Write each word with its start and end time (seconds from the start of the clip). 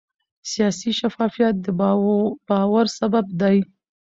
سیاسي 0.51 0.91
شفافیت 0.99 1.55
د 1.65 1.67
باور 2.49 2.85
سبب 2.99 3.25
دی 3.41 3.57